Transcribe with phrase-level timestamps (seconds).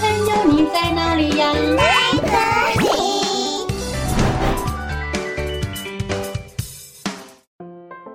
[0.00, 1.52] 朋友，你在哪里呀？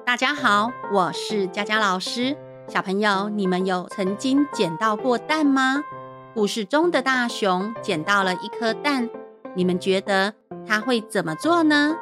[0.06, 2.36] 大家好，我是佳佳老师。
[2.68, 5.82] 小朋友，你们有曾经捡到过蛋吗？
[6.34, 9.10] 故事中的大熊捡到了一颗蛋，
[9.56, 10.34] 你们觉得
[10.68, 11.96] 他会怎么做呢？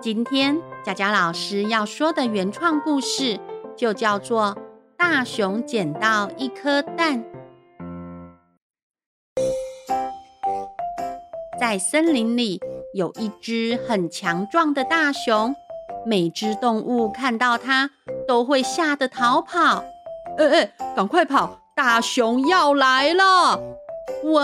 [0.00, 3.40] 今天佳佳老师要说的原创故事
[3.76, 4.56] 就叫做
[4.96, 7.24] 《大熊捡到一颗蛋》。
[11.60, 12.60] 在森林里
[12.94, 15.54] 有一只很强壮的大熊，
[16.06, 17.90] 每只动物看到它
[18.26, 19.84] 都会吓得逃跑。
[20.38, 21.58] 哎哎，赶快跑！
[21.76, 23.60] 大熊要来了！
[24.24, 24.42] 哇，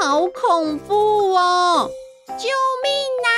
[0.00, 1.90] 好恐怖哦！
[2.28, 2.48] 救
[2.82, 2.92] 命
[3.24, 3.36] 啊！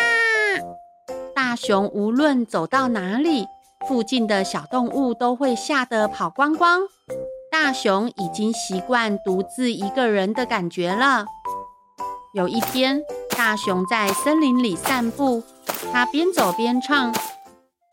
[1.35, 3.47] 大熊无论走到哪里，
[3.87, 6.81] 附近的小动物都会吓得跑光光。
[7.51, 11.27] 大熊已经习惯独自一个人的感觉了。
[12.35, 15.43] 有一天，大熊在森林里散步，
[15.91, 17.15] 他边走边唱：“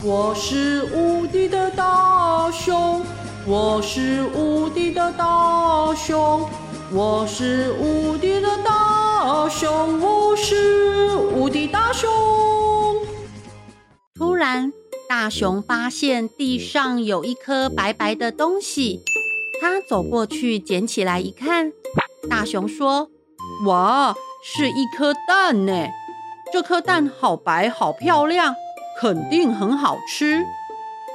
[0.04, 3.02] 我是无敌的大熊，
[3.48, 6.50] 我是无敌的大熊，
[6.92, 12.12] 我是无敌的大熊，我是无敌大熊。”
[14.20, 14.74] 突然，
[15.08, 19.02] 大熊发现地上有一颗白白的东西，
[19.62, 21.72] 他走过去捡起来一看，
[22.30, 23.10] 大熊说
[23.66, 24.14] ：“哇，
[24.48, 25.88] 是一颗蛋呢！
[26.54, 28.56] 这颗蛋好白，好漂亮，
[29.02, 30.46] 肯定很好吃。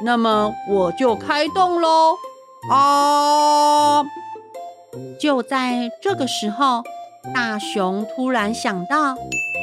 [0.02, 2.16] 那么我就开动喽！”
[2.68, 4.04] 啊！
[5.20, 6.82] 就在这个时候，
[7.32, 9.14] 大熊突然想到，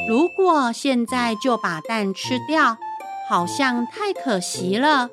[0.08, 2.78] 如果现在就把蛋吃掉，
[3.28, 5.10] 好像太可惜了。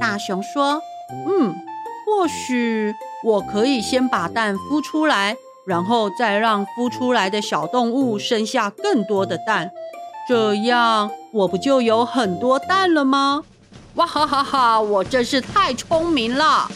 [0.00, 0.80] 大熊说
[1.28, 1.54] ：“嗯，
[2.06, 9.70] 或许我可以先把蛋孵出来，然后再让孵出来的小动物生下更多的蛋，
[10.28, 13.44] 这样我不就有很多蛋了吗？”
[13.96, 14.80] 哇哈哈哈！
[14.80, 16.66] 我真是太聪明了。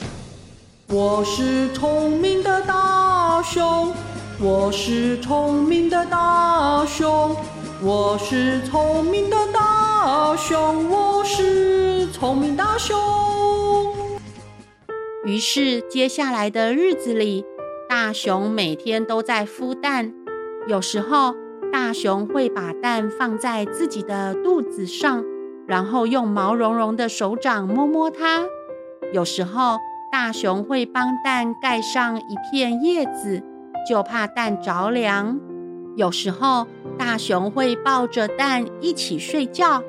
[0.89, 3.93] 我是聪明的大熊，
[4.39, 7.35] 我是聪明的大熊，
[7.83, 12.95] 我是聪明的大熊，我是聪明大熊。
[15.25, 17.45] 于是，接下来的日子里，
[17.89, 20.13] 大熊每天都在孵蛋。
[20.67, 21.35] 有时候，
[21.73, 25.25] 大熊会把蛋放在自己的肚子上，
[25.67, 28.45] 然后用毛茸茸的手掌摸摸它。
[29.13, 29.79] 有时候，
[30.11, 33.43] 大熊会帮蛋盖上一片叶子，
[33.89, 35.39] 就怕蛋着凉。
[35.95, 36.67] 有时候，
[36.99, 39.83] 大熊会抱着蛋一起睡觉。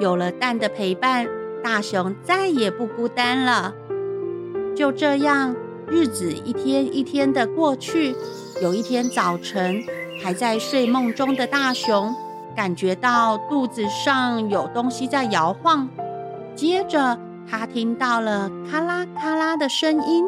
[0.00, 1.28] 有了蛋的陪伴，
[1.62, 3.74] 大熊再也不孤单了。
[4.74, 5.54] 就这样，
[5.92, 8.16] 日子一天一天的过去。
[8.62, 9.84] 有一天早晨，
[10.22, 12.14] 还在睡梦中的大熊
[12.56, 15.86] 感觉到肚子上有东西在摇晃，
[16.56, 20.24] 接着他听到了咔啦咔啦的声音。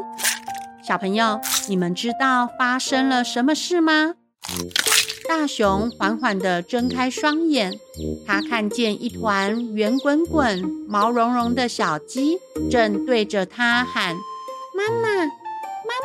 [0.86, 4.16] 小朋友，你们知道发生了什么事吗？
[5.26, 7.72] 大熊缓缓地睁开双眼，
[8.26, 12.38] 他看见一团圆滚滚、毛茸茸的小鸡，
[12.70, 14.14] 正对着他喊
[14.76, 15.24] ：“妈妈，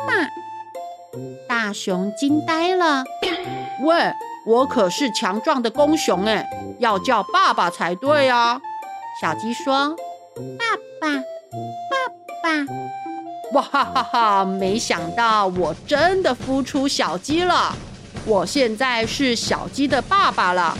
[0.06, 0.28] 妈妈！”
[1.48, 3.04] 大熊惊呆了。
[3.82, 4.12] 喂，
[4.46, 8.60] 我可是强壮的公熊哎，要叫爸爸才对啊！
[9.20, 9.96] 小鸡说
[10.58, 10.64] ：“爸
[11.00, 11.16] 爸，
[11.90, 11.96] 爸
[12.42, 12.72] 爸！”
[13.52, 14.44] 哇哈哈哈！
[14.44, 17.74] 没想到我真的孵出小鸡了。
[18.24, 20.76] 我现在是小鸡的爸爸了。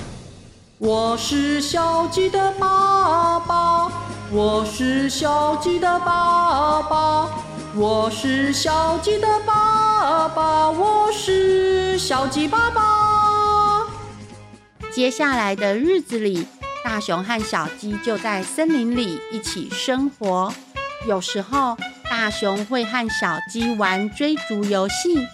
[0.78, 3.91] 我是小鸡的爸爸，
[4.31, 7.28] 我是小鸡的爸爸，
[7.76, 13.86] 我是小鸡的爸爸，我是小鸡爸爸。
[14.91, 16.48] 接下来的日子里，
[16.84, 20.53] 大熊和小鸡就在森林里一起生活。
[21.06, 21.76] 有时候，
[22.10, 25.26] 大熊会和小鸡玩追逐游戏。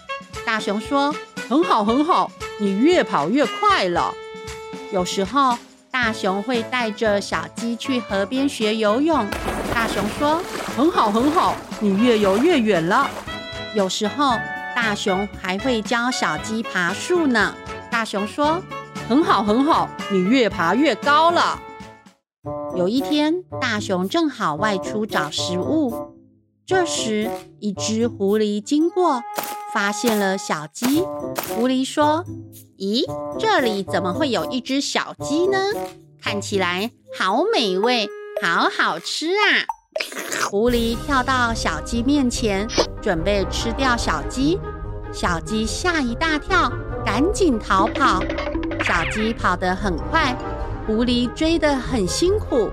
[0.45, 1.15] 大熊说。
[1.49, 2.29] 很好，很好，
[2.59, 4.13] 你越跑越快了。
[4.91, 5.57] 有时候，
[5.89, 9.25] 大熊会带着小鸡去河边学游泳。
[9.73, 10.43] 大熊说
[10.77, 13.09] ：“很好，很好，你越游越远了。”
[13.73, 14.35] 有时候，
[14.75, 17.55] 大熊还会教小鸡爬树呢。
[17.89, 18.61] 大熊说
[19.09, 21.59] ：“很好，很好，你越爬越高了。”
[22.77, 26.15] 有一天，大熊正好外出找食物，
[26.63, 27.27] 这时
[27.59, 29.23] 一只狐狸经过。
[29.73, 31.01] 发现了小鸡，
[31.49, 32.23] 狐狸说
[32.77, 33.03] ：“咦，
[33.39, 35.57] 这里怎么会有一只小鸡呢？
[36.21, 38.07] 看起来好美味，
[38.43, 39.65] 好好吃啊！”
[40.49, 42.65] 狐狸跳到小鸡面前，
[43.01, 44.57] 准备吃掉小鸡。
[45.11, 46.71] 小鸡吓一大跳，
[47.05, 48.21] 赶紧逃跑。
[48.85, 50.33] 小鸡跑得很快，
[50.85, 52.69] 狐狸追得很辛苦。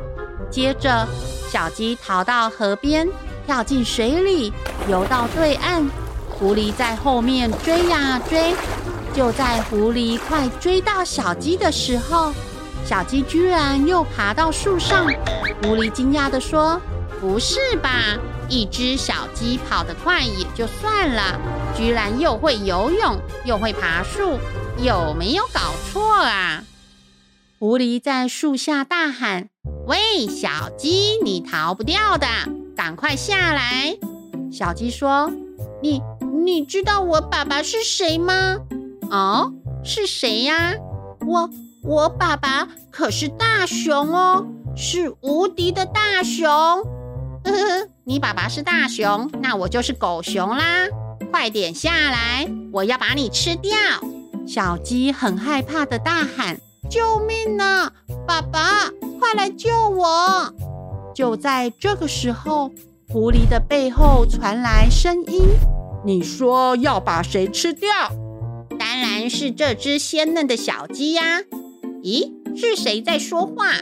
[0.49, 1.05] 接着，
[1.51, 3.09] 小鸡逃到河边，
[3.45, 4.53] 跳进水里，
[4.89, 5.85] 游到对岸。
[6.31, 8.55] 狐狸在后面追呀追。
[9.13, 12.33] 就在狐狸快追到小鸡的时候，
[12.85, 15.07] 小鸡居然又爬到树上。
[15.63, 16.81] 狐狸惊讶地说
[17.25, 18.19] ：“不是吧？
[18.51, 21.41] 一只小鸡跑得快也就算了，
[21.75, 24.39] 居然又会游泳，又会爬树，
[24.77, 26.65] 有没有搞错啊？”
[27.59, 29.49] 狐狸在树下大喊
[29.89, 32.27] ：“喂，小鸡，你逃不掉的，
[32.77, 33.97] 赶快下来！”
[34.53, 35.33] 小鸡说
[35.81, 36.03] ：“你
[36.45, 38.59] 你知道我爸爸是谁吗？”
[39.11, 39.51] 哦，
[39.83, 40.75] 是谁呀？
[41.27, 41.49] 我
[41.83, 46.85] 我爸爸可是大熊哦，是无敌的大熊。
[47.45, 50.89] 呵呵，你爸爸是大熊，那我就是狗熊啦！
[51.31, 53.73] 快点下来，我要把你吃掉！
[54.47, 56.59] 小鸡很害怕的大喊
[56.91, 57.93] ：“救命啊！
[58.27, 60.55] 爸爸，快来救我！”
[61.15, 62.71] 就在这个时候，
[63.09, 65.43] 狐狸的背后传来声音
[66.05, 67.89] ：“你说要把谁吃掉？”
[68.79, 71.41] 当然是这只鲜嫩的小鸡呀！
[72.03, 73.73] 咦，是谁在说话？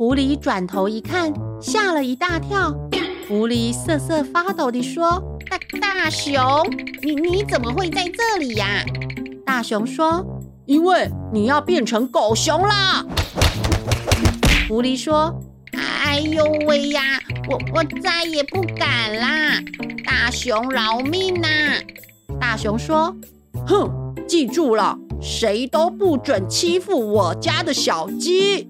[0.00, 1.30] 狐狸转头一看，
[1.60, 2.74] 吓了一大跳。
[3.28, 6.42] 狐狸瑟瑟发抖地说：“大大熊，
[7.02, 8.82] 你你怎么会在这里呀？”
[9.44, 10.24] 大熊说
[10.64, 13.04] ：“因为你要变成狗熊了。”
[14.70, 15.38] 狐狸说
[15.76, 17.02] ：“哎呦喂呀，
[17.50, 19.62] 我我再也不敢啦！
[20.06, 21.46] 大熊饶命呐！”
[22.40, 23.14] 大熊说
[23.68, 23.92] ：“哼。”
[24.26, 28.68] 记住了，谁都不准欺负我家的小鸡。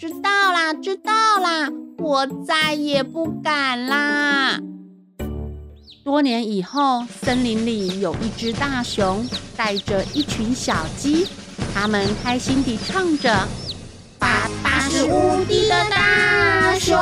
[0.00, 1.12] 知道啦，知道
[1.42, 1.68] 啦，
[1.98, 4.60] 我再也不敢啦。
[6.04, 11.26] 多年以后，森林里有一只大熊，带着一群小鸡，
[11.74, 13.48] 他们开心地唱着
[14.20, 16.96] ：“爸爸是无敌的大熊，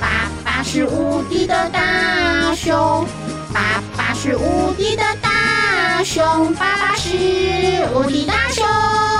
[0.00, 3.04] 爸爸是无敌的大熊，
[3.52, 7.08] 爸爸是无敌的大。”熊爸爸是
[7.92, 9.19] 无敌大熊。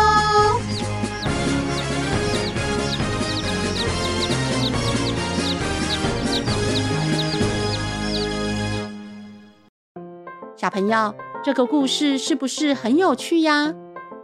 [10.60, 13.74] 小朋友，这个故事是不是很有趣呀？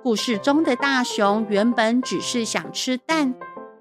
[0.02, 3.32] 故事中的大熊原本只是想吃蛋，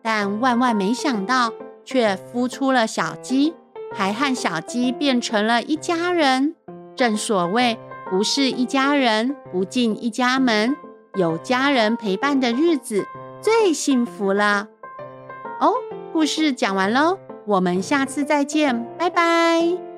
[0.01, 1.51] 但万万没想到，
[1.83, 3.53] 却孵出了小鸡，
[3.93, 6.55] 还和小鸡变成了一家人。
[6.95, 7.77] 正所谓。
[8.09, 10.77] 不是一家人，不进一家门。
[11.15, 13.05] 有家人陪伴的日子
[13.41, 14.67] 最幸福了。
[15.59, 15.73] 哦，
[16.13, 19.94] 故事讲完喽，我们下次再见，拜拜。